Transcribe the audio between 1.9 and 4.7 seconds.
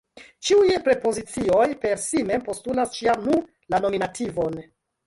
si mem postulas ĉiam nur la nominativon.